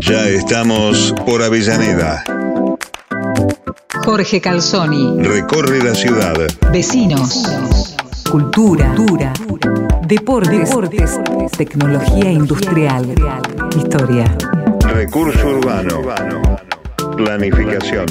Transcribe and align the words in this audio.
Ya 0.00 0.28
estamos 0.28 1.14
por 1.26 1.42
Avellaneda. 1.42 2.24
Jorge 4.04 4.40
Calzoni. 4.40 5.22
Recorre 5.22 5.82
la 5.82 5.94
ciudad. 5.94 6.34
Vecinos. 6.72 7.44
Cultura, 8.30 8.94
cultura, 8.94 9.32
deportes, 10.06 10.68
deportes, 10.68 11.18
tecnología 11.56 12.30
industrial, 12.30 13.14
historia. 13.76 14.36
Recurso 14.94 15.48
urbano. 15.48 16.02
Planificación. 17.16 18.06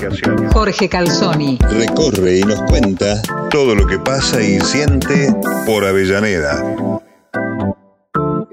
Jorge 0.52 0.90
Calzoni. 0.90 1.58
Recorre 1.72 2.40
y 2.40 2.42
nos 2.42 2.62
cuenta 2.64 3.22
todo 3.50 3.76
lo 3.76 3.88
que 3.88 4.00
pasa 4.00 4.42
y 4.42 4.60
siente 4.60 5.34
por 5.66 5.86
Avellaneda. 5.86 6.97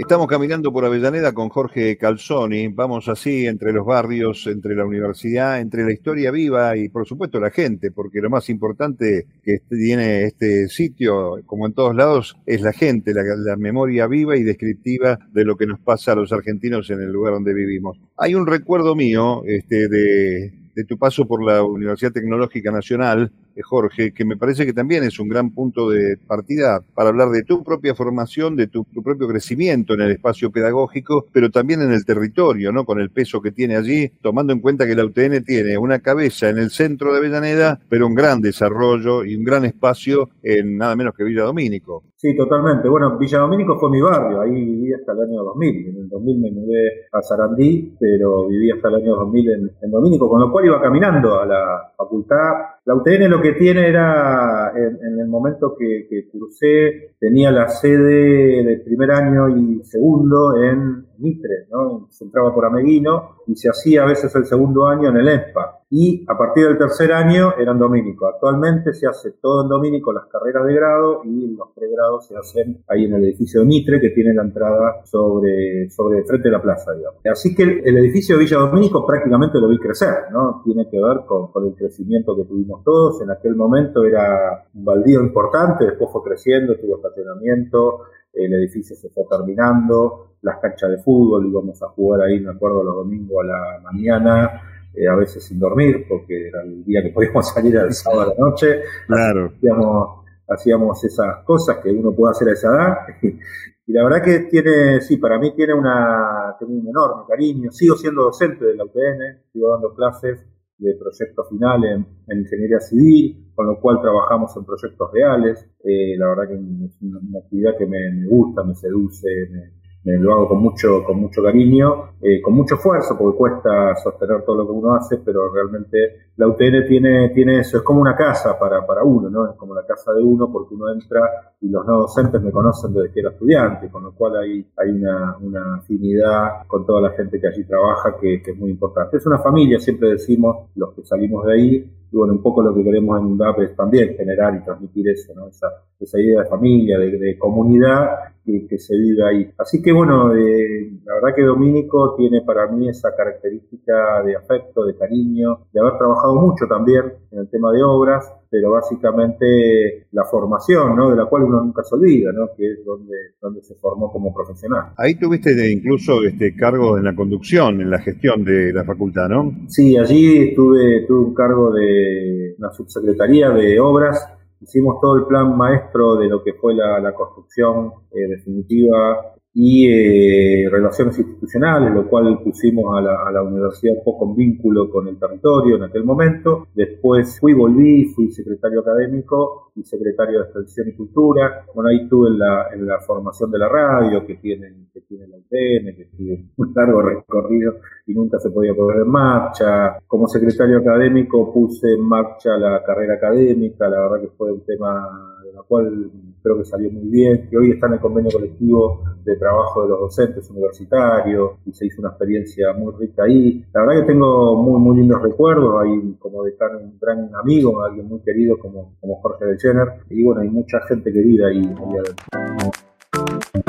Estamos 0.05 0.27
caminando 0.27 0.71
por 0.71 0.84
Avellaneda 0.84 1.32
con 1.32 1.48
Jorge 1.48 1.96
Calzoni. 1.96 2.68
Vamos 2.68 3.09
así 3.09 3.47
entre 3.47 3.73
los 3.73 3.87
barrios, 3.87 4.47
entre 4.47 4.74
la 4.74 4.84
universidad, 4.84 5.62
entre 5.62 5.83
la 5.83 5.95
historia 5.95 6.30
viva 6.30 6.77
y 6.77 6.91
por 6.91 7.06
supuesto 7.06 7.41
la 7.41 7.51
gente, 7.51 7.91
porque 7.91 8.20
lo 8.20 8.28
más 8.28 8.51
importante 8.51 9.25
que 9.42 9.61
tiene 9.66 10.25
este 10.25 10.69
sitio, 10.69 11.41
como 11.47 11.64
en 11.64 11.73
todos 11.73 11.97
lados, 11.97 12.37
es 12.45 12.61
la 12.61 12.75
gente, 12.75 13.14
la, 13.14 13.56
memoria 13.56 14.06
viva 14.06 14.37
y 14.37 14.42
descriptiva 14.42 15.19
de 15.33 15.45
lo 15.47 15.56
que 15.56 15.66
nos 15.66 15.80
pasa 15.80 16.12
a 16.12 16.16
los 16.16 16.30
argentinos 16.34 16.91
en 16.91 17.00
el 17.00 17.11
lugar 17.11 17.33
donde 17.33 17.55
vivimos. 17.55 17.98
Hay 18.19 18.34
un 18.34 18.47
recuerdo 18.47 18.95
mío 18.95 19.42
este, 19.47 19.89
de, 19.89 20.52
tu 20.86 20.98
paso 20.98 21.27
por 21.27 21.42
la 21.42 21.64
Universidad 21.64 22.12
Tecnológica 22.12 22.70
Nacional, 22.70 23.33
Jorge, 23.62 24.12
que 24.12 24.24
me 24.24 24.36
parece 24.36 24.66
que 24.66 24.72
también 24.72 25.04
es 25.04 25.18
un 25.18 25.28
gran 25.28 25.50
punto 25.50 25.90
de 25.90 26.16
partida 26.16 26.82
para 26.94 27.10
hablar 27.10 27.30
de 27.30 27.42
tu 27.42 27.62
propia 27.62 27.94
formación, 27.94 28.56
de 28.56 28.66
tu, 28.66 28.84
tu, 28.84 29.02
propio 29.02 29.28
crecimiento 29.28 29.94
en 29.94 30.02
el 30.02 30.10
espacio 30.12 30.50
pedagógico, 30.50 31.27
pero 31.32 31.50
también 31.50 31.82
en 31.82 31.92
el 31.92 32.04
territorio, 32.04 32.72
¿no? 32.72 32.84
Con 32.84 33.00
el 33.00 33.10
peso 33.10 33.40
que 33.40 33.52
tiene 33.52 33.77
allí, 33.77 34.10
tomando 34.22 34.52
en 34.52 34.60
cuenta 34.60 34.86
que 34.86 34.94
la 34.94 35.04
UTN 35.04 35.44
tiene 35.44 35.78
una 35.78 35.98
cabeza 36.00 36.48
en 36.48 36.58
el 36.58 36.70
centro 36.70 37.12
de 37.12 37.19
Avellaneda, 37.19 37.80
pero 37.88 38.06
un 38.06 38.14
gran 38.14 38.41
desarrollo 38.41 39.24
y 39.24 39.36
un 39.36 39.44
gran 39.44 39.64
espacio 39.64 40.30
en 40.42 40.77
nada 40.77 40.96
menos 40.96 41.14
que 41.14 41.24
Villa 41.24 41.42
Domínico. 41.42 42.05
Sí, 42.16 42.34
totalmente. 42.34 42.89
Bueno, 42.89 43.18
Villa 43.18 43.41
Domínico 43.41 43.78
fue 43.78 43.91
mi 43.91 44.00
barrio, 44.00 44.41
ahí 44.41 44.50
viví 44.50 44.94
hasta 44.94 45.12
el 45.12 45.20
año 45.28 45.44
2000. 45.44 45.89
En 45.89 45.96
el 45.96 46.08
2000 46.08 46.41
me 46.41 46.50
mudé 46.52 47.06
a 47.12 47.20
Sarandí, 47.20 47.94
pero 48.00 48.48
viví 48.48 48.70
hasta 48.70 48.89
el 48.89 48.94
año 48.94 49.16
2000 49.16 49.50
en, 49.50 49.70
en 49.83 49.91
Domínico, 49.91 50.28
con 50.28 50.41
lo 50.41 50.50
cual 50.50 50.64
iba 50.64 50.80
caminando 50.80 51.39
a 51.39 51.44
la 51.44 51.92
facultad. 51.96 52.73
La 52.86 52.94
UTN 52.94 53.30
lo 53.30 53.40
que 53.40 53.52
tiene 53.52 53.88
era, 53.88 54.72
en, 54.77 54.98
en 55.02 55.20
el 55.20 55.27
momento 55.27 55.74
que, 55.78 56.28
cursé, 56.30 57.14
tenía 57.18 57.50
la 57.50 57.66
sede 57.68 58.62
del 58.62 58.82
primer 58.82 59.10
año 59.10 59.48
y 59.48 59.82
segundo 59.84 60.54
en 60.62 61.06
Mitre, 61.16 61.66
¿no? 61.70 62.08
Se 62.10 62.24
entraba 62.24 62.52
por 62.55 62.66
Ameguino 62.66 63.36
y 63.47 63.56
se 63.56 63.69
hacía 63.69 64.03
a 64.03 64.06
veces 64.06 64.34
el 64.34 64.47
segundo 64.47 64.87
año 64.87 65.09
en 65.11 65.17
el 65.17 65.28
ESPA. 65.28 65.81
Y 65.91 66.25
a 66.27 66.37
partir 66.37 66.67
del 66.67 66.78
tercer 66.78 67.12
año 67.12 67.55
eran 67.56 67.78
dominico. 67.78 68.27
Actualmente 68.27 68.92
se 68.95 69.06
hace 69.06 69.33
todo 69.41 69.62
en 69.62 69.69
dominico, 69.69 70.12
las 70.12 70.27
carreras 70.27 70.67
de 70.67 70.75
grado 70.75 71.23
y 71.25 71.55
los 71.55 71.69
pregrados 71.75 72.27
se 72.27 72.36
hacen 72.36 72.83
ahí 72.89 73.05
en 73.05 73.14
el 73.14 73.25
edificio 73.25 73.61
de 73.61 73.67
Mitre, 73.67 74.01
que 74.01 74.11
tiene 74.11 74.34
la 74.34 74.42
entrada 74.42 75.05
sobre, 75.05 75.89
sobre 75.91 76.25
frente 76.25 76.48
de 76.48 76.53
la 76.53 76.62
plaza, 76.62 76.92
digamos. 76.95 77.20
Así 77.31 77.55
que 77.55 77.62
el, 77.62 77.83
el 77.84 77.98
edificio 77.98 78.36
de 78.36 78.45
Villa 78.45 78.59
Domínico 78.59 79.06
prácticamente 79.06 79.61
lo 79.61 79.69
vi 79.69 79.79
crecer, 79.79 80.33
¿no? 80.33 80.62
Tiene 80.64 80.89
que 80.91 81.01
ver 81.01 81.25
con, 81.27 81.53
con 81.53 81.67
el 81.67 81.75
crecimiento 81.75 82.34
que 82.34 82.45
tuvimos 82.45 82.83
todos. 82.83 83.23
En 83.23 83.31
aquel 83.31 83.55
momento 83.55 84.05
era 84.05 84.67
un 84.75 84.84
baldío 84.84 85.20
importante, 85.20 85.84
después 85.84 86.11
fue 86.11 86.23
creciendo, 86.23 86.75
tuvo 86.77 86.97
estacionamiento, 86.97 88.01
el 88.34 88.52
edificio 88.54 88.96
se 88.96 89.08
fue 89.10 89.24
terminando, 89.30 90.36
las 90.42 90.58
canchas 90.58 90.90
de 90.90 90.98
fútbol, 90.98 91.46
íbamos 91.46 91.82
a 91.82 91.88
jugar 91.88 92.22
ahí, 92.22 92.40
me 92.40 92.50
acuerdo, 92.50 92.82
los 92.82 92.96
domingos 92.96 93.44
a 93.44 93.46
la 93.46 93.80
mañana, 93.82 94.62
eh, 94.94 95.08
a 95.08 95.14
veces 95.14 95.44
sin 95.44 95.58
dormir, 95.58 96.06
porque 96.08 96.48
era 96.48 96.62
el 96.62 96.84
día 96.84 97.02
que 97.02 97.10
podíamos 97.14 97.48
salir 97.52 97.77
el 97.77 97.92
sábado 97.92 98.22
a 98.22 98.27
la 98.27 98.34
noche. 98.38 98.82
Claro. 99.06 99.52
Hacíamos, 99.56 100.24
hacíamos 100.48 101.05
esas 101.05 101.44
cosas 101.44 101.78
que 101.83 101.90
uno 101.90 102.12
puede 102.12 102.33
hacer 102.33 102.48
a 102.48 102.52
esa 102.52 102.68
edad. 102.68 102.96
Y 103.86 103.92
la 103.92 104.02
verdad 104.02 104.23
que 104.23 104.39
tiene, 104.50 105.02
sí, 105.02 105.18
para 105.18 105.39
mí 105.39 105.55
tiene 105.55 105.74
una, 105.74 106.56
tiene 106.58 106.73
un 106.80 106.89
enorme 106.89 107.24
cariño. 107.28 107.70
Sigo 107.70 107.96
siendo 107.96 108.23
docente 108.23 108.64
de 108.64 108.77
la 108.77 108.84
UTN, 108.84 109.42
sigo 109.52 109.73
dando 109.73 109.94
clases 109.94 110.42
de 110.79 110.95
proyecto 110.96 111.45
final 111.45 111.85
en, 111.85 112.07
en, 112.29 112.39
ingeniería 112.39 112.80
civil, 112.80 113.52
con 113.55 113.67
lo 113.67 113.80
cual 113.80 114.01
trabajamos 114.01 114.57
en 114.57 114.64
proyectos 114.64 115.11
reales. 115.12 115.67
Eh, 115.85 116.17
la 116.18 116.29
verdad 116.29 116.48
que 116.48 116.55
es 116.55 117.02
una, 117.02 117.18
una 117.18 117.39
actividad 117.39 117.77
que 117.79 117.86
me, 117.86 118.11
me, 118.12 118.27
gusta, 118.27 118.64
me 118.64 118.74
seduce, 118.74 119.29
me 119.51 119.83
lo 120.05 120.33
hago 120.33 120.48
con 120.48 120.63
mucho, 120.63 121.03
con 121.03 121.19
mucho 121.19 121.42
cariño, 121.42 122.11
eh, 122.20 122.41
con 122.42 122.55
mucho 122.55 122.75
esfuerzo, 122.75 123.17
porque 123.19 123.39
cuesta 123.39 123.97
sostener 123.97 124.42
todo 124.45 124.57
lo 124.57 124.67
que 124.67 124.73
uno 124.73 124.95
hace, 124.95 125.19
pero 125.19 125.51
realmente 125.53 126.29
la 126.37 126.48
UTN 126.48 126.87
tiene, 126.87 127.31
tiene 127.31 127.61
eso, 127.61 127.79
es 127.79 127.83
como 127.83 128.00
una 128.00 128.15
casa 128.15 128.59
para, 128.59 128.87
para 128.87 129.03
uno, 129.03 129.31
¿no? 129.31 129.50
Es 129.50 129.56
como 129.56 129.75
la 129.75 129.87
casa 129.87 130.12
de 130.12 130.23
uno 130.23 130.50
porque 130.53 130.75
uno 130.75 130.93
entra 130.93 131.55
y 131.61 131.69
los 131.70 131.87
no 131.87 132.00
docentes 132.00 132.43
me 132.43 132.50
conocen 132.50 132.93
desde 132.93 133.12
que 133.12 133.20
era 133.20 133.31
estudiante, 133.31 133.88
con 133.91 134.05
lo 134.05 134.12
cual 134.12 134.37
hay, 134.37 134.67
hay 134.76 134.91
una, 134.91 135.38
una 135.41 135.76
afinidad 135.76 136.67
con 136.67 136.85
toda 136.85 137.00
la 137.00 137.11
gente 137.11 137.41
que 137.41 137.49
allí 137.49 137.65
trabaja 137.65 138.17
que 138.21 138.43
es 138.44 138.56
muy 138.59 138.71
importante. 138.71 139.17
Es 139.17 139.26
una 139.26 139.38
familia, 139.38 139.79
siempre 139.81 140.11
decimos, 140.11 140.69
los 140.75 140.93
que 140.94 141.05
salimos 141.05 141.47
de 141.47 141.53
ahí, 141.53 141.91
y 142.11 142.17
bueno, 142.17 142.35
un 142.35 142.43
poco 142.43 142.62
lo 142.62 142.75
que 142.75 142.85
queremos 142.85 143.19
en 143.19 143.26
UNDAP 143.26 143.61
es 143.61 143.76
también 143.76 144.15
generar 144.17 144.55
y 144.55 144.65
transmitir 144.65 145.09
eso, 145.09 145.35
¿no? 145.35 145.49
Esa, 145.49 145.69
esa 145.99 146.20
idea 146.20 146.43
de 146.43 146.49
familia, 146.49 146.99
de, 146.99 147.19
de 147.19 147.38
comunidad 147.38 148.35
que, 148.44 148.67
que, 148.69 148.79
se 148.79 148.97
vive 148.97 149.26
ahí. 149.26 149.50
Así 149.59 149.82
que 149.82 149.93
bueno, 149.93 150.35
eh, 150.35 150.91
la 151.05 151.15
verdad 151.15 151.35
que 151.35 151.43
Domínico 151.43 152.15
tiene 152.17 152.43
para 152.43 152.67
mí 152.69 152.88
esa 152.88 153.15
característica 153.17 154.23
de 154.23 154.37
afecto, 154.37 154.85
de 154.85 154.97
cariño, 154.97 155.67
de 155.73 155.81
haber 155.81 155.99
trabajado 155.99 156.35
mucho 156.35 156.67
también 156.69 157.05
en 157.31 157.38
el 157.41 157.49
tema 157.49 157.73
de 157.73 157.82
obras, 157.82 158.32
pero 158.55 158.70
básicamente 158.70 160.06
la 160.12 160.23
formación, 160.31 160.94
¿no? 160.94 161.11
De 161.11 161.17
la 161.17 161.26
cual 161.26 161.43
uno 161.43 161.61
nunca 161.61 161.82
se 161.82 161.97
olvida, 161.97 162.31
¿no? 162.32 162.50
Que 162.56 162.70
es 162.70 162.85
donde, 162.85 163.17
donde 163.43 163.61
se 163.65 163.75
formó 163.75 164.12
como 164.12 164.32
profesional. 164.32 164.93
Ahí 164.97 165.19
tuviste 165.19 165.56
de 165.56 165.73
incluso 165.73 166.23
este 166.23 166.55
cargo 166.55 166.97
en 166.97 167.03
la 167.03 167.17
conducción, 167.17 167.81
en 167.81 167.91
la 167.91 167.99
gestión 167.99 168.44
de 168.44 168.73
la 168.73 168.85
facultad, 168.85 169.29
¿no? 169.29 169.53
Sí, 169.67 169.99
allí 169.99 170.55
tuve, 170.55 171.05
tuve 171.09 171.25
un 171.25 171.35
cargo 171.35 171.73
de 171.73 172.55
una 172.56 172.70
subsecretaría 172.70 173.50
de 173.50 173.81
obras 173.81 174.25
hicimos 174.61 175.00
todo 175.03 175.17
el 175.17 175.26
plan 175.26 175.56
maestro 175.56 176.17
de 176.17 176.29
lo 176.29 176.43
que 176.43 176.55
fue 176.55 176.75
la, 176.75 176.99
la 177.00 177.12
construcción 177.12 177.93
eh, 178.12 178.29
definitiva 178.29 179.33
y 179.56 179.88
eh, 179.88 180.69
relaciones 180.69 181.17
institucionales, 181.17 181.94
lo 181.94 182.09
cual 182.09 182.41
pusimos 182.43 182.99
a 182.99 183.00
la, 183.00 183.23
a 183.25 183.31
la, 183.31 183.41
universidad 183.41 183.94
un 183.99 184.05
poco 184.05 184.29
en 184.29 184.35
vínculo 184.35 184.91
con 184.91 185.06
el 185.06 185.17
territorio 185.17 185.76
en 185.76 185.85
aquel 185.85 186.03
momento. 186.03 186.67
Después 186.75 187.38
fui, 187.38 187.53
volví, 187.53 188.06
fui 188.06 188.32
secretario 188.32 188.81
académico 188.81 189.70
y 189.76 189.85
secretario 189.85 190.41
de 190.41 190.44
Extensión 190.47 190.88
y 190.88 190.97
Cultura. 190.97 191.65
Bueno, 191.73 191.91
ahí 191.91 192.03
estuve 192.03 192.31
en 192.31 192.38
la, 192.41 192.67
en 192.75 192.85
la 192.85 192.99
formación 192.99 193.53
de 193.53 193.59
la 193.61 193.69
radio 193.69 194.26
que 194.26 194.35
tiene, 194.35 194.88
que 194.93 195.03
tiene 195.03 195.29
la 195.29 195.37
UTN, 195.37 195.97
que 195.97 196.09
tiene 196.17 196.50
un 196.56 196.73
largo 196.75 197.03
recorrido 197.03 197.76
y 198.09 198.12
nunca 198.12 198.41
se 198.41 198.50
podía 198.50 198.75
poner 198.75 199.03
en 199.03 199.09
marcha. 199.09 199.99
Como 200.09 200.26
secretario 200.26 200.79
académico 200.79 201.53
puse 201.53 201.93
en 201.93 202.03
marcha 202.03 202.56
la 202.56 202.82
carrera 202.82 203.15
académica, 203.15 203.88
la 203.88 204.00
verdad 204.00 204.21
que 204.21 204.37
fue 204.37 204.50
un 204.50 204.65
tema 204.65 205.38
de 205.44 205.53
la 205.53 205.62
cual 205.62 206.11
creo 206.44 206.58
que 206.58 206.64
salió 206.66 206.90
muy 206.90 207.08
bien, 207.08 207.49
que 207.49 207.56
hoy 207.56 207.70
está 207.70 207.87
en 207.87 207.94
el 207.94 208.00
convenio 208.00 208.31
colectivo 208.31 209.02
de 209.25 209.34
trabajo 209.37 209.82
de 209.82 209.88
los 209.88 210.00
docentes 210.00 210.49
universitarios 210.50 211.52
y 211.64 211.72
se 211.72 211.87
hizo 211.87 212.02
una 212.02 212.10
experiencia 212.10 212.75
muy 212.75 212.93
rica 212.99 213.25
ahí. 213.25 213.64
La 213.72 213.81
verdad 213.81 214.02
que 214.02 214.12
tengo 214.12 214.62
muy, 214.62 214.78
muy 214.78 214.99
lindos 214.99 215.22
recuerdos, 215.22 215.82
hay 215.82 216.14
como 216.19 216.44
de 216.44 216.52
tan 216.52 216.76
un 216.76 216.99
gran 217.00 217.34
amigo, 217.34 217.82
alguien 217.82 218.06
muy 218.06 218.20
querido 218.20 218.58
como, 218.58 218.94
como 219.00 219.22
Jorge 219.22 219.46
de 219.46 219.58
Jenner, 219.58 219.88
y 220.10 220.22
bueno, 220.22 220.43
hay 220.43 220.50
mucha 220.50 220.81
gente 220.87 221.10
querida 221.10 221.46
ahí. 221.46 221.62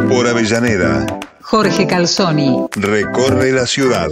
Por 0.10 0.28
Avellaneda. 0.28 1.06
Jorge 1.42 1.88
Calzoni. 1.88 2.68
Recorre 2.76 3.54
la 3.54 3.66
ciudad. 3.66 4.10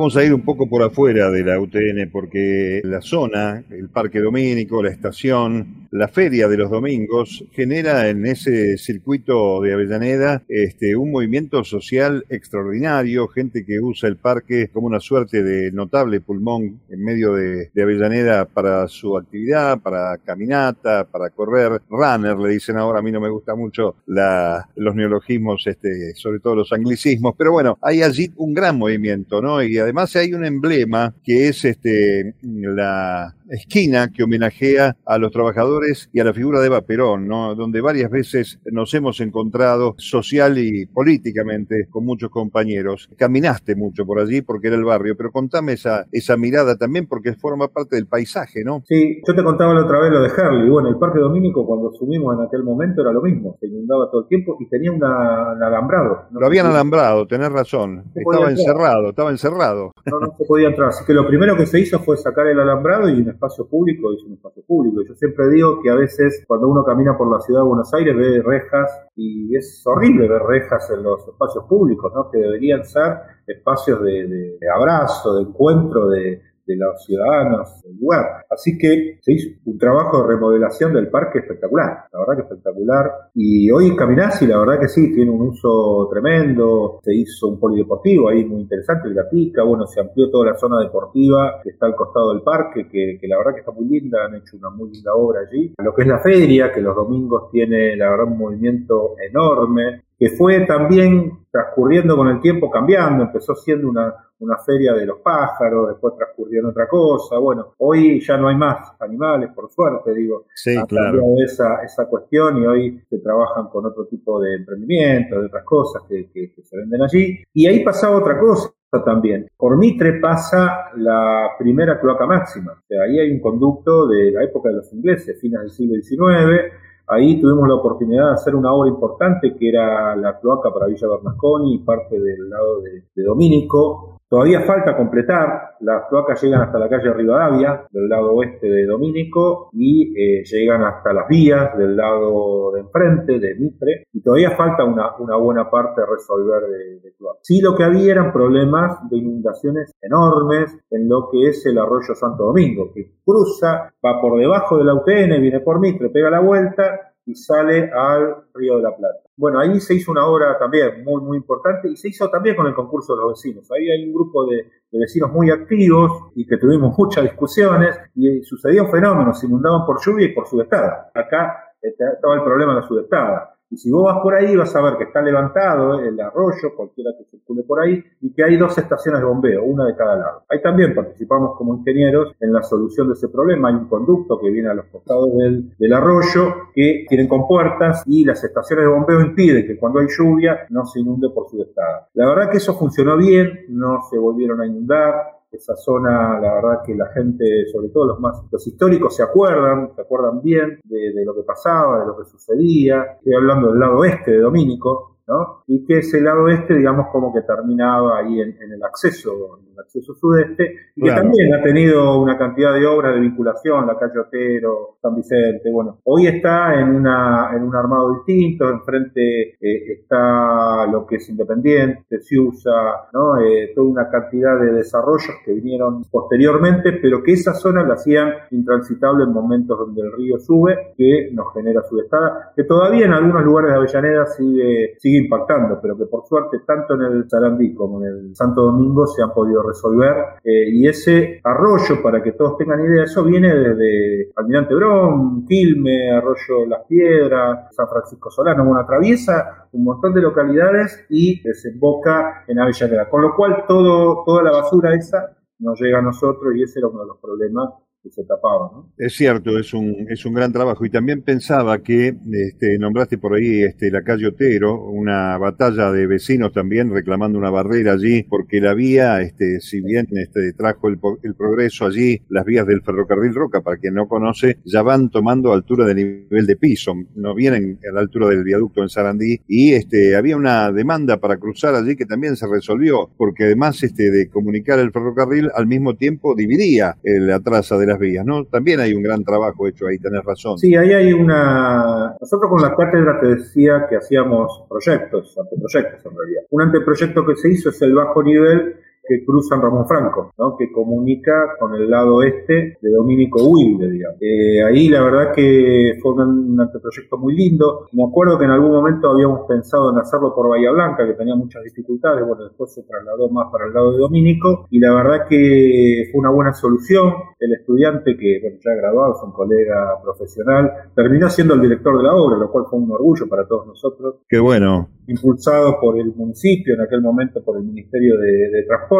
Vamos 0.00 0.16
a 0.16 0.24
ir 0.24 0.32
un 0.32 0.40
poco 0.40 0.66
por 0.66 0.82
afuera 0.82 1.30
de 1.30 1.44
la 1.44 1.60
UTN 1.60 2.08
porque 2.10 2.80
la 2.84 3.02
zona, 3.02 3.62
el 3.68 3.90
Parque 3.90 4.18
Domínico, 4.18 4.82
la 4.82 4.88
estación, 4.88 5.79
la 5.90 6.08
feria 6.08 6.46
de 6.48 6.56
los 6.56 6.70
domingos 6.70 7.44
genera 7.52 8.08
en 8.08 8.24
ese 8.24 8.78
circuito 8.78 9.60
de 9.60 9.72
Avellaneda 9.72 10.42
este, 10.48 10.94
un 10.94 11.10
movimiento 11.10 11.64
social 11.64 12.24
extraordinario, 12.28 13.26
gente 13.28 13.64
que 13.64 13.80
usa 13.80 14.08
el 14.08 14.16
parque 14.16 14.68
como 14.72 14.86
una 14.86 15.00
suerte 15.00 15.42
de 15.42 15.72
notable 15.72 16.20
pulmón 16.20 16.80
en 16.88 17.02
medio 17.02 17.34
de, 17.34 17.70
Avellaneda 17.80 18.44
para 18.44 18.86
su 18.88 19.16
actividad, 19.16 19.80
para 19.80 20.18
caminata, 20.18 21.04
para 21.04 21.30
correr, 21.30 21.80
runner, 21.88 22.36
le 22.36 22.50
dicen 22.50 22.76
ahora, 22.76 22.98
a 22.98 23.02
mí 23.02 23.10
no 23.10 23.20
me 23.20 23.30
gusta 23.30 23.54
mucho 23.54 23.96
la, 24.06 24.68
los 24.76 24.94
neologismos, 24.94 25.66
este, 25.66 26.14
sobre 26.14 26.40
todo 26.40 26.56
los 26.56 26.72
anglicismos, 26.72 27.34
pero 27.38 27.52
bueno, 27.52 27.78
hay 27.80 28.02
allí 28.02 28.30
un 28.36 28.52
gran 28.52 28.78
movimiento, 28.78 29.40
¿no? 29.40 29.62
Y 29.62 29.78
además 29.78 30.14
hay 30.14 30.34
un 30.34 30.44
emblema 30.44 31.14
que 31.24 31.48
es 31.48 31.64
este, 31.64 32.34
la 32.42 33.34
esquina 33.48 34.10
que 34.14 34.22
homenajea 34.22 34.96
a 35.04 35.18
los 35.18 35.32
trabajadores 35.32 35.79
y 36.12 36.20
a 36.20 36.24
la 36.24 36.32
figura 36.32 36.60
de 36.60 36.66
Eva 36.66 36.82
Perón, 36.82 37.26
¿no? 37.26 37.54
donde 37.54 37.80
varias 37.80 38.10
veces 38.10 38.60
nos 38.70 38.92
hemos 38.94 39.20
encontrado 39.20 39.94
social 39.98 40.58
y 40.58 40.86
políticamente 40.86 41.86
con 41.90 42.04
muchos 42.04 42.30
compañeros. 42.30 43.08
Caminaste 43.16 43.74
mucho 43.76 44.04
por 44.04 44.20
allí 44.20 44.42
porque 44.42 44.68
era 44.68 44.76
el 44.76 44.84
barrio, 44.84 45.16
pero 45.16 45.30
contame 45.30 45.72
esa, 45.72 46.06
esa 46.12 46.36
mirada 46.36 46.76
también 46.76 47.06
porque 47.06 47.34
forma 47.34 47.68
parte 47.68 47.96
del 47.96 48.06
paisaje, 48.06 48.62
¿no? 48.64 48.82
Sí, 48.86 49.20
yo 49.26 49.34
te 49.34 49.42
contaba 49.42 49.74
la 49.74 49.84
otra 49.84 50.00
vez 50.00 50.12
lo 50.12 50.22
de 50.22 50.30
Harley. 50.30 50.68
Bueno, 50.68 50.88
el 50.88 50.98
Parque 50.98 51.18
Domínico 51.18 51.66
cuando 51.66 51.92
subimos 51.92 52.36
en 52.38 52.44
aquel 52.46 52.62
momento 52.62 53.02
era 53.02 53.12
lo 53.12 53.22
mismo, 53.22 53.56
se 53.60 53.66
inundaba 53.66 54.10
todo 54.10 54.22
el 54.22 54.28
tiempo 54.28 54.56
y 54.60 54.68
tenía 54.68 54.92
una, 54.92 55.52
un 55.54 55.62
alambrado. 55.62 56.24
lo 56.30 56.46
habían 56.46 56.66
alambrado, 56.66 57.26
tenés 57.26 57.50
razón. 57.50 58.04
estaba 58.14 58.50
encerrado, 58.50 59.10
estaba 59.10 59.30
encerrado. 59.30 59.92
No, 60.06 60.20
no 60.20 60.34
se 60.36 60.44
podía 60.44 60.68
entrar. 60.68 60.88
Así 60.88 61.04
que 61.04 61.14
lo 61.14 61.26
primero 61.26 61.56
que 61.56 61.66
se 61.66 61.80
hizo 61.80 61.98
fue 62.00 62.16
sacar 62.16 62.46
el 62.46 62.58
alambrado 62.58 63.08
y 63.08 63.20
un 63.20 63.28
espacio 63.28 63.66
público 63.66 64.12
es 64.12 64.22
un 64.24 64.34
espacio 64.34 64.62
público. 64.66 65.02
Yo 65.06 65.14
siempre 65.14 65.48
digo 65.50 65.69
que 65.82 65.90
a 65.90 65.94
veces 65.94 66.44
cuando 66.46 66.68
uno 66.68 66.84
camina 66.84 67.16
por 67.16 67.30
la 67.30 67.40
ciudad 67.40 67.60
de 67.60 67.68
Buenos 67.68 67.92
Aires 67.94 68.16
ve 68.16 68.42
rejas 68.42 69.06
y 69.14 69.56
es 69.56 69.82
horrible 69.86 70.28
ver 70.28 70.42
rejas 70.42 70.90
en 70.90 71.02
los 71.02 71.26
espacios 71.28 71.64
públicos, 71.64 72.12
¿no? 72.14 72.30
Que 72.30 72.38
deberían 72.38 72.84
ser 72.84 73.18
espacios 73.46 74.02
de, 74.02 74.56
de 74.60 74.70
abrazo, 74.70 75.34
de 75.34 75.42
encuentro, 75.42 76.08
de, 76.08 76.42
de 76.70 76.76
los 76.76 77.04
ciudadanos 77.04 77.82
del 77.82 77.98
lugar. 77.98 78.44
Así 78.48 78.78
que 78.78 79.18
se 79.20 79.32
hizo 79.32 79.50
un 79.64 79.78
trabajo 79.78 80.22
de 80.22 80.34
remodelación 80.34 80.92
del 80.92 81.08
parque 81.08 81.40
espectacular, 81.40 82.04
la 82.12 82.18
verdad 82.20 82.36
que 82.36 82.42
espectacular. 82.42 83.10
Y 83.34 83.70
hoy 83.70 83.96
caminás 83.96 84.40
y 84.42 84.46
la 84.46 84.58
verdad 84.58 84.80
que 84.80 84.88
sí, 84.88 85.12
tiene 85.12 85.30
un 85.30 85.48
uso 85.48 86.08
tremendo. 86.10 87.00
Se 87.02 87.14
hizo 87.14 87.48
un 87.48 87.58
polideportivo 87.58 88.28
ahí 88.28 88.44
muy 88.44 88.62
interesante, 88.62 89.08
el 89.08 89.14
Gatica, 89.14 89.62
bueno, 89.64 89.86
se 89.86 90.00
amplió 90.00 90.30
toda 90.30 90.52
la 90.52 90.58
zona 90.58 90.80
deportiva 90.80 91.60
que 91.62 91.70
está 91.70 91.86
al 91.86 91.96
costado 91.96 92.32
del 92.32 92.42
parque, 92.42 92.88
que, 92.88 93.18
que 93.20 93.28
la 93.28 93.38
verdad 93.38 93.54
que 93.54 93.60
está 93.60 93.72
muy 93.72 93.86
linda, 93.86 94.24
han 94.26 94.36
hecho 94.36 94.56
una 94.56 94.70
muy 94.70 94.90
linda 94.90 95.12
obra 95.14 95.40
allí. 95.40 95.74
Lo 95.82 95.94
que 95.94 96.02
es 96.02 96.08
la 96.08 96.18
feria, 96.20 96.72
que 96.72 96.80
los 96.80 96.94
domingos 96.94 97.50
tiene 97.50 97.96
la 97.96 98.10
verdad 98.10 98.26
un 98.26 98.38
movimiento 98.38 99.14
enorme, 99.28 100.02
que 100.20 100.28
fue 100.28 100.66
también 100.66 101.46
transcurriendo 101.50 102.14
con 102.14 102.28
el 102.28 102.42
tiempo 102.42 102.70
cambiando, 102.70 103.24
empezó 103.24 103.54
siendo 103.54 103.88
una, 103.88 104.14
una 104.40 104.58
feria 104.58 104.92
de 104.92 105.06
los 105.06 105.20
pájaros, 105.20 105.88
después 105.88 106.14
transcurrió 106.14 106.60
en 106.60 106.66
otra 106.66 106.86
cosa, 106.86 107.38
bueno, 107.38 107.74
hoy 107.78 108.20
ya 108.20 108.36
no 108.36 108.48
hay 108.48 108.56
más 108.56 108.92
animales, 109.00 109.48
por 109.54 109.70
suerte, 109.70 110.14
digo, 110.14 110.44
sí, 110.54 110.76
claro. 110.86 111.22
esa, 111.42 111.82
esa 111.82 112.04
cuestión 112.04 112.58
y 112.58 112.66
hoy 112.66 113.02
se 113.08 113.18
trabajan 113.20 113.68
con 113.68 113.86
otro 113.86 114.04
tipo 114.08 114.38
de 114.42 114.56
emprendimiento, 114.56 115.40
de 115.40 115.46
otras 115.46 115.64
cosas 115.64 116.02
que, 116.06 116.30
que, 116.30 116.52
que 116.52 116.62
se 116.64 116.76
venden 116.76 117.02
allí, 117.02 117.42
y 117.54 117.66
ahí 117.66 117.82
pasaba 117.82 118.18
otra 118.18 118.38
cosa, 118.38 118.70
también. 119.04 119.48
Por 119.56 119.78
Mitre 119.78 120.14
pasa 120.14 120.90
la 120.96 121.50
primera 121.56 122.00
cloaca 122.00 122.26
máxima. 122.26 122.72
O 122.72 122.86
sea, 122.88 123.04
ahí 123.04 123.20
hay 123.20 123.30
un 123.30 123.40
conducto 123.40 124.08
de 124.08 124.32
la 124.32 124.42
época 124.42 124.68
de 124.68 124.76
los 124.76 124.92
ingleses, 124.92 125.40
fines 125.40 125.60
del 125.60 125.70
siglo 125.70 125.94
XIX, 126.02 126.72
Ahí 127.12 127.40
tuvimos 127.40 127.66
la 127.66 127.74
oportunidad 127.74 128.28
de 128.28 128.34
hacer 128.34 128.54
una 128.54 128.72
obra 128.72 128.88
importante 128.88 129.56
que 129.56 129.68
era 129.68 130.14
la 130.14 130.38
cloaca 130.38 130.72
para 130.72 130.86
Villa 130.86 131.08
Bernasconi 131.08 131.74
y 131.74 131.78
parte 131.78 132.20
del 132.20 132.48
lado 132.48 132.80
de, 132.82 133.02
de 133.12 133.22
Domínico. 133.24 134.19
Todavía 134.30 134.60
falta 134.60 134.96
completar, 134.96 135.74
las 135.80 136.08
cloacas 136.08 136.40
llegan 136.40 136.62
hasta 136.62 136.78
la 136.78 136.88
calle 136.88 137.12
Rivadavia, 137.12 137.84
del 137.90 138.08
lado 138.08 138.32
oeste 138.34 138.68
de 138.68 138.86
Domínico, 138.86 139.70
y 139.72 140.14
eh, 140.16 140.44
llegan 140.44 140.84
hasta 140.84 141.12
las 141.12 141.26
vías 141.26 141.76
del 141.76 141.96
lado 141.96 142.70
de 142.70 142.78
enfrente, 142.78 143.40
de 143.40 143.56
Mitre, 143.56 144.04
y 144.12 144.22
todavía 144.22 144.52
falta 144.52 144.84
una, 144.84 145.36
buena 145.36 145.68
parte 145.68 146.02
resolver 146.08 146.62
de, 146.62 147.00
de 147.00 147.12
cloacas. 147.16 147.40
Sí, 147.42 147.60
lo 147.60 147.74
que 147.74 147.82
había 147.82 148.12
eran 148.12 148.32
problemas 148.32 149.00
de 149.10 149.16
inundaciones 149.16 149.90
enormes 150.00 150.78
en 150.90 151.08
lo 151.08 151.28
que 151.28 151.48
es 151.48 151.66
el 151.66 151.78
arroyo 151.78 152.14
Santo 152.14 152.44
Domingo, 152.44 152.92
que 152.94 153.10
cruza, 153.24 153.92
va 154.04 154.20
por 154.20 154.38
debajo 154.38 154.78
de 154.78 154.84
la 154.84 154.94
UTN, 154.94 155.40
viene 155.42 155.58
por 155.58 155.80
Mitre, 155.80 156.08
pega 156.08 156.30
la 156.30 156.40
vuelta, 156.40 157.09
y 157.30 157.34
sale 157.34 157.90
al 157.92 158.44
Río 158.54 158.76
de 158.76 158.82
la 158.82 158.96
Plata. 158.96 159.20
Bueno, 159.36 159.60
ahí 159.60 159.80
se 159.80 159.94
hizo 159.94 160.10
una 160.10 160.26
obra 160.26 160.58
también 160.58 161.04
muy, 161.04 161.22
muy 161.22 161.36
importante 161.36 161.88
y 161.88 161.96
se 161.96 162.08
hizo 162.08 162.28
también 162.28 162.56
con 162.56 162.66
el 162.66 162.74
concurso 162.74 163.14
de 163.14 163.22
los 163.22 163.32
vecinos. 163.32 163.70
Ahí 163.70 163.88
hay 163.88 164.04
un 164.06 164.12
grupo 164.12 164.44
de, 164.46 164.66
vecinos 164.92 165.30
muy 165.32 165.50
activos 165.50 166.32
y 166.34 166.44
que 166.46 166.56
tuvimos 166.56 166.96
muchas 166.98 167.24
discusiones 167.24 167.96
y 168.16 168.42
sucedían 168.42 168.90
fenómenos, 168.90 169.38
se 169.38 169.46
inundaban 169.46 169.86
por 169.86 170.04
lluvia 170.04 170.26
y 170.26 170.34
por 170.34 170.46
sudestada. 170.46 171.10
Acá 171.14 171.72
estaba 171.80 172.34
el 172.34 172.42
problema 172.42 172.74
de 172.74 172.80
la 172.80 172.86
sudestada. 172.86 173.56
Y 173.70 173.76
si 173.76 173.90
vos 173.90 174.04
vas 174.04 174.20
por 174.20 174.34
ahí, 174.34 174.56
vas 174.56 174.74
a 174.74 174.82
ver 174.82 174.96
que 174.96 175.04
está 175.04 175.22
levantado 175.22 176.00
el 176.00 176.20
arroyo, 176.20 176.74
cualquiera 176.76 177.12
que 177.16 177.24
circule 177.24 177.62
por 177.62 177.80
ahí, 177.80 178.02
y 178.20 178.32
que 178.32 178.42
hay 178.42 178.56
dos 178.56 178.76
estaciones 178.76 179.20
de 179.20 179.26
bombeo, 179.26 179.62
una 179.62 179.86
de 179.86 179.94
cada 179.94 180.16
lado. 180.16 180.42
Ahí 180.48 180.60
también 180.60 180.92
participamos 180.92 181.56
como 181.56 181.76
ingenieros 181.76 182.34
en 182.40 182.52
la 182.52 182.62
solución 182.62 183.06
de 183.06 183.14
ese 183.14 183.28
problema. 183.28 183.68
Hay 183.68 183.76
un 183.76 183.88
conducto 183.88 184.40
que 184.40 184.50
viene 184.50 184.70
a 184.70 184.74
los 184.74 184.86
costados 184.86 185.28
del, 185.36 185.92
arroyo 185.92 186.70
que 186.74 187.04
tienen 187.08 187.28
compuertas 187.28 188.02
y 188.06 188.24
las 188.24 188.42
estaciones 188.42 188.84
de 188.84 188.90
bombeo 188.90 189.20
impiden 189.20 189.66
que 189.66 189.76
cuando 189.76 190.00
hay 190.00 190.06
lluvia 190.08 190.66
no 190.70 190.84
se 190.84 191.00
inunde 191.00 191.28
por 191.30 191.48
su 191.48 191.62
estado. 191.62 192.06
La 192.14 192.28
verdad 192.28 192.50
que 192.50 192.58
eso 192.58 192.74
funcionó 192.74 193.16
bien, 193.16 193.66
no 193.68 194.02
se 194.08 194.18
volvieron 194.18 194.60
a 194.60 194.66
inundar, 194.66 195.39
esa 195.52 195.74
zona, 195.76 196.38
la 196.40 196.54
verdad 196.54 196.82
que 196.84 196.94
la 196.94 197.06
gente, 197.12 197.66
sobre 197.72 197.88
todo 197.88 198.06
los 198.06 198.20
más, 198.20 198.42
los 198.50 198.66
históricos 198.66 199.16
se 199.16 199.22
acuerdan, 199.22 199.92
se 199.94 200.00
acuerdan 200.00 200.40
bien 200.42 200.80
de, 200.84 201.24
lo 201.24 201.34
que 201.34 201.42
pasaba, 201.42 202.00
de 202.00 202.06
lo 202.06 202.16
que 202.16 202.24
sucedía. 202.24 203.16
Estoy 203.18 203.34
hablando 203.34 203.70
del 203.70 203.80
lado 203.80 204.04
este 204.04 204.32
de 204.32 204.40
Domínico, 204.40 205.09
¿no? 205.30 205.62
Y 205.68 205.84
que 205.86 205.98
ese 205.98 206.20
lado 206.20 206.48
este, 206.48 206.74
digamos, 206.74 207.06
como 207.12 207.32
que 207.32 207.42
terminaba 207.42 208.18
ahí 208.18 208.40
en, 208.40 208.56
en 208.60 208.72
el 208.72 208.82
acceso, 208.82 209.60
en 209.62 209.72
el 209.72 209.78
acceso 209.78 210.12
sudeste, 210.14 210.74
y 210.96 211.02
Claro. 211.02 211.22
que 211.22 211.28
también 211.28 211.54
ha 211.54 211.62
tenido 211.62 212.20
una 212.20 212.36
cantidad 212.36 212.74
de 212.74 212.84
obras 212.86 213.14
de 213.14 213.20
vinculación, 213.20 213.86
la 213.86 213.96
calle 213.96 214.18
Otero, 214.18 214.96
San 215.00 215.14
Vicente, 215.14 215.70
bueno, 215.70 215.98
hoy 216.04 216.26
está 216.26 216.78
en 216.80 216.88
una, 216.94 217.50
en 217.56 217.62
un 217.62 217.74
armado 217.74 218.12
distinto, 218.14 218.68
enfrente 218.68 219.54
eh, 219.60 219.92
está 219.92 220.86
lo 220.90 221.06
que 221.06 221.16
es 221.16 221.28
Independiente, 221.30 222.20
Ciusa, 222.20 223.08
¿no? 223.12 223.40
Eh, 223.40 223.72
toda 223.74 223.86
una 223.88 224.08
cantidad 224.10 224.58
de 224.60 224.72
desarrollos 224.72 225.36
que 225.44 225.52
vinieron 225.54 226.02
posteriormente, 226.10 226.92
pero 227.00 227.22
que 227.22 227.32
esa 227.32 227.54
zona 227.54 227.82
la 227.86 227.94
hacían 227.94 228.32
intransitable 228.50 229.24
en 229.24 229.32
momentos 229.32 229.78
donde 229.78 230.02
el 230.02 230.12
río 230.12 230.38
sube, 230.38 230.92
que 230.96 231.30
nos 231.32 231.52
genera 231.54 231.82
su 231.88 231.98
estada, 232.00 232.52
que 232.56 232.64
todavía 232.64 233.06
en 233.06 233.12
algunos 233.12 233.44
lugares 233.44 233.70
de 233.70 233.76
Avellaneda 233.76 234.26
sigue, 234.26 234.94
sigue 234.98 235.18
impactando, 235.20 235.78
pero 235.80 235.96
que 235.96 236.06
por 236.06 236.26
suerte 236.26 236.60
tanto 236.66 236.94
en 236.94 237.02
el 237.02 237.28
Sarandí 237.28 237.74
como 237.74 238.02
en 238.02 238.08
el 238.08 238.36
Santo 238.36 238.62
Domingo 238.62 239.06
se 239.06 239.22
han 239.22 239.32
podido 239.32 239.62
resolver. 239.62 240.40
Eh, 240.44 240.70
y 240.70 240.88
ese 240.88 241.40
arroyo, 241.44 242.02
para 242.02 242.22
que 242.22 242.32
todos 242.32 242.56
tengan 242.56 242.84
idea, 242.84 243.04
eso 243.04 243.24
viene 243.24 243.54
desde 243.54 244.30
Almirante 244.36 244.74
Brón, 244.74 245.44
Quilme, 245.46 246.10
Arroyo 246.10 246.66
Las 246.66 246.86
Piedras, 246.86 247.74
San 247.74 247.88
Francisco 247.88 248.30
Solano, 248.30 248.64
bueno, 248.64 248.80
atraviesa 248.80 249.68
un 249.72 249.84
montón 249.84 250.14
de 250.14 250.22
localidades 250.22 251.06
y 251.08 251.42
desemboca 251.42 252.44
en 252.46 252.58
Avellaneda. 252.58 253.08
Con 253.08 253.22
lo 253.22 253.34
cual 253.34 253.64
todo, 253.66 254.24
toda 254.24 254.42
la 254.42 254.52
basura 254.52 254.94
esa 254.94 255.36
nos 255.58 255.80
llega 255.80 255.98
a 255.98 256.02
nosotros 256.02 256.54
y 256.56 256.62
ese 256.62 256.78
era 256.78 256.88
uno 256.88 257.02
de 257.02 257.08
los 257.08 257.18
problemas 257.18 257.70
se 258.08 258.24
tapaba. 258.24 258.70
Es 258.96 259.14
cierto, 259.14 259.58
es 259.58 259.74
un, 259.74 260.06
es 260.08 260.24
un 260.24 260.32
gran 260.32 260.52
trabajo. 260.52 260.84
Y 260.84 260.90
también 260.90 261.22
pensaba 261.22 261.82
que 261.82 262.14
este, 262.32 262.78
nombraste 262.78 263.18
por 263.18 263.34
ahí 263.34 263.62
este, 263.62 263.90
la 263.90 264.02
calle 264.02 264.28
Otero, 264.28 264.84
una 264.84 265.36
batalla 265.36 265.92
de 265.92 266.06
vecinos 266.06 266.52
también 266.52 266.90
reclamando 266.90 267.38
una 267.38 267.50
barrera 267.50 267.92
allí, 267.92 268.22
porque 268.22 268.60
la 268.60 268.74
vía, 268.74 269.20
este, 269.20 269.60
si 269.60 269.80
bien 269.80 270.06
este, 270.12 270.52
trajo 270.54 270.88
el 270.88 270.98
progreso 271.34 271.86
allí, 271.86 272.22
las 272.28 272.44
vías 272.44 272.66
del 272.66 272.82
ferrocarril 272.82 273.34
Roca, 273.34 273.60
para 273.60 273.76
quien 273.76 273.94
no 273.94 274.08
conoce, 274.08 274.58
ya 274.64 274.82
van 274.82 275.10
tomando 275.10 275.52
altura 275.52 275.84
de 275.86 275.94
nivel 275.94 276.46
de 276.46 276.56
piso, 276.56 276.94
no 277.14 277.34
vienen 277.34 277.78
a 277.88 277.94
la 277.94 278.00
altura 278.00 278.28
del 278.28 278.44
viaducto 278.44 278.82
en 278.82 278.88
Sarandí, 278.88 279.42
y 279.46 279.72
este, 279.72 280.16
había 280.16 280.36
una 280.36 280.72
demanda 280.72 281.18
para 281.18 281.36
cruzar 281.36 281.74
allí 281.74 281.96
que 281.96 282.06
también 282.06 282.36
se 282.36 282.46
resolvió, 282.46 283.10
porque 283.16 283.44
además 283.44 283.82
este, 283.82 284.10
de 284.10 284.28
comunicar 284.28 284.78
el 284.78 284.92
ferrocarril, 284.92 285.50
al 285.54 285.66
mismo 285.66 285.96
tiempo 285.96 286.34
dividía 286.34 286.96
eh, 287.02 287.20
la 287.20 287.40
traza 287.40 287.76
de 287.76 287.89
vías, 287.98 288.24
¿no? 288.24 288.44
También 288.44 288.80
hay 288.80 288.94
un 288.94 289.02
gran 289.02 289.24
trabajo 289.24 289.66
hecho 289.66 289.86
ahí, 289.86 289.98
tenés 289.98 290.24
razón. 290.24 290.58
Sí, 290.58 290.74
ahí 290.76 290.92
hay 290.92 291.12
una... 291.12 292.16
Nosotros 292.20 292.50
con 292.50 292.62
la 292.62 292.74
cátedra 292.74 293.20
te 293.20 293.26
decía 293.36 293.86
que 293.88 293.96
hacíamos 293.96 294.64
proyectos, 294.68 295.36
anteproyectos 295.38 296.04
en 296.04 296.16
realidad. 296.16 296.42
Un 296.50 296.62
anteproyecto 296.62 297.26
que 297.26 297.36
se 297.36 297.50
hizo 297.50 297.70
es 297.70 297.82
el 297.82 297.94
bajo 297.94 298.22
nivel 298.22 298.76
que 299.10 299.24
cruza 299.24 299.56
en 299.56 299.62
Ramón 299.62 299.88
Franco, 299.88 300.32
¿no? 300.38 300.56
que 300.56 300.70
comunica 300.70 301.56
con 301.58 301.74
el 301.74 301.90
lado 301.90 302.22
este 302.22 302.78
de 302.80 302.90
Domínico 302.90 303.42
Wilde, 303.42 303.90
digamos. 303.90 304.18
Eh, 304.20 304.62
ahí 304.62 304.88
la 304.88 305.02
verdad 305.02 305.32
que 305.34 305.98
fue 306.00 306.12
un, 306.12 306.52
un 306.52 306.60
anteproyecto 306.60 307.18
muy 307.18 307.34
lindo. 307.34 307.88
Me 307.90 308.04
acuerdo 308.04 308.38
que 308.38 308.44
en 308.44 308.52
algún 308.52 308.70
momento 308.70 309.10
habíamos 309.10 309.48
pensado 309.48 309.90
en 309.90 309.98
hacerlo 309.98 310.32
por 310.32 310.48
Bahía 310.48 310.70
Blanca, 310.70 311.04
que 311.04 311.14
tenía 311.14 311.34
muchas 311.34 311.64
dificultades, 311.64 312.24
bueno, 312.24 312.44
después 312.44 312.72
se 312.72 312.84
trasladó 312.84 313.28
más 313.30 313.48
para 313.50 313.66
el 313.66 313.74
lado 313.74 313.90
de 313.92 313.98
Domínico, 313.98 314.66
y 314.70 314.78
la 314.78 314.94
verdad 314.94 315.26
que 315.28 316.08
fue 316.12 316.20
una 316.20 316.30
buena 316.30 316.52
solución. 316.52 317.12
El 317.40 317.54
estudiante 317.54 318.16
que, 318.16 318.38
bueno, 318.42 318.58
ya 318.64 318.74
graduado, 318.74 319.16
es 319.16 319.22
un 319.24 319.32
colega 319.32 320.00
profesional, 320.04 320.70
terminó 320.94 321.28
siendo 321.28 321.54
el 321.54 321.62
director 321.62 321.96
de 321.96 322.04
la 322.04 322.14
obra, 322.14 322.36
lo 322.36 322.50
cual 322.52 322.66
fue 322.70 322.78
un 322.78 322.92
orgullo 322.92 323.28
para 323.28 323.46
todos 323.48 323.66
nosotros. 323.66 324.16
Qué 324.28 324.38
bueno. 324.38 324.88
impulsado 325.08 325.80
por 325.80 325.98
el 325.98 326.14
municipio, 326.14 326.74
en 326.74 326.82
aquel 326.82 327.02
momento 327.02 327.42
por 327.42 327.56
el 327.56 327.64
Ministerio 327.64 328.16
de, 328.16 328.64
Transporte, 328.66 328.99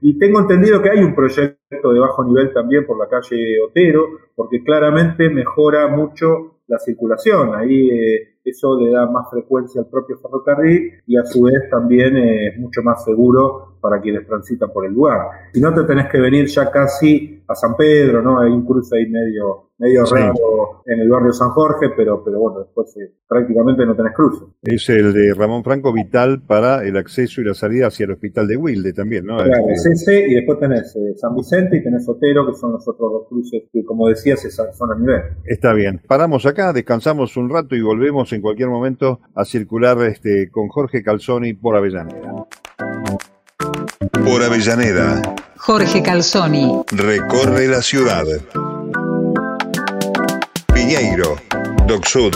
y 0.00 0.18
tengo 0.18 0.40
entendido 0.40 0.80
que 0.80 0.90
hay 0.90 1.02
un 1.02 1.14
proyecto 1.14 1.92
de 1.92 1.98
bajo 1.98 2.24
nivel 2.24 2.52
también 2.52 2.86
por 2.86 2.98
la 2.98 3.08
calle 3.08 3.60
Otero, 3.60 4.04
porque 4.34 4.62
claramente 4.62 5.28
mejora 5.28 5.88
mucho 5.88 6.58
la 6.68 6.78
circulación. 6.78 7.54
Ahí 7.54 7.90
eh, 7.90 8.28
eso 8.44 8.78
le 8.78 8.90
da 8.90 9.10
más 9.10 9.28
frecuencia 9.30 9.80
al 9.80 9.88
propio 9.88 10.18
ferrocarril 10.18 10.92
y 11.06 11.16
a 11.16 11.24
su 11.24 11.42
vez 11.42 11.68
también 11.70 12.16
es 12.16 12.58
mucho 12.58 12.82
más 12.82 13.04
seguro 13.04 13.76
para 13.80 14.00
quienes 14.00 14.26
transitan 14.26 14.70
por 14.72 14.86
el 14.86 14.92
lugar. 14.92 15.28
Si 15.52 15.60
no 15.60 15.74
te 15.74 15.82
tenés 15.84 16.08
que 16.08 16.20
venir 16.20 16.46
ya 16.46 16.70
casi 16.70 17.37
a 17.48 17.54
San 17.54 17.74
Pedro, 17.76 18.22
¿no? 18.22 18.40
Hay 18.40 18.50
un 18.52 18.64
cruce 18.64 18.96
ahí 18.96 19.10
medio, 19.10 19.70
medio 19.78 20.04
raro 20.04 20.82
en 20.84 21.00
el 21.00 21.08
barrio 21.08 21.32
San 21.32 21.50
Jorge, 21.50 21.90
pero, 21.96 22.22
pero 22.24 22.40
bueno, 22.40 22.60
después 22.60 22.94
eh, 22.96 23.14
prácticamente 23.26 23.84
no 23.86 23.96
tenés 23.96 24.14
cruce. 24.14 24.44
Es 24.62 24.88
el 24.90 25.12
de 25.12 25.34
Ramón 25.34 25.64
Franco 25.64 25.92
vital 25.92 26.42
para 26.46 26.84
el 26.86 26.96
acceso 26.96 27.40
y 27.40 27.44
la 27.44 27.54
salida 27.54 27.88
hacia 27.88 28.04
el 28.04 28.12
hospital 28.12 28.46
de 28.46 28.56
Wilde 28.56 28.92
también, 28.92 29.24
¿no? 29.26 29.36
Claro, 29.36 29.68
es 29.68 29.84
ese 29.86 30.28
y 30.28 30.34
después 30.34 30.58
tenés 30.58 30.94
eh, 30.96 31.14
San 31.16 31.34
Vicente 31.34 31.78
y 31.78 31.82
tenés 31.82 32.08
Otero, 32.08 32.46
que 32.46 32.54
son 32.54 32.72
los 32.72 32.86
otros 32.86 33.12
dos 33.12 33.28
cruces 33.28 33.62
que, 33.72 33.84
como 33.84 34.08
decías, 34.08 34.40
son 34.72 34.90
a 34.90 34.98
nivel. 34.98 35.22
Está 35.44 35.72
bien. 35.72 36.00
Paramos 36.06 36.44
acá, 36.46 36.72
descansamos 36.72 37.36
un 37.36 37.50
rato 37.50 37.74
y 37.74 37.82
volvemos 37.82 38.32
en 38.32 38.42
cualquier 38.42 38.68
momento 38.68 39.20
a 39.34 39.44
circular 39.44 39.98
este, 40.02 40.50
con 40.50 40.68
Jorge 40.68 41.02
Calzoni 41.02 41.54
por 41.54 41.76
Avellaneda. 41.76 42.46
Por 44.24 44.42
Avellaneda. 44.42 45.22
Jorge 45.56 46.02
Calzoni. 46.02 46.82
Recorre 46.92 47.68
la 47.68 47.82
ciudad. 47.82 48.24
Piñeiro, 50.72 51.36
Doc 51.86 52.06
Sud, 52.06 52.34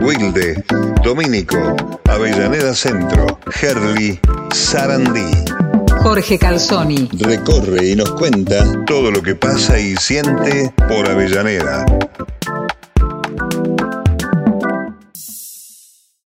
Wilde, 0.00 0.62
Domínico, 1.02 1.76
Avellaneda 2.08 2.74
Centro, 2.74 3.38
Herli, 3.60 4.18
Sarandí. 4.52 5.30
Jorge 6.02 6.38
Calzoni. 6.38 7.08
Recorre 7.20 7.86
y 7.88 7.96
nos 7.96 8.12
cuenta 8.12 8.64
todo 8.86 9.10
lo 9.10 9.22
que 9.22 9.34
pasa 9.34 9.78
y 9.78 9.96
siente 9.96 10.72
por 10.88 11.08
Avellaneda. 11.08 11.84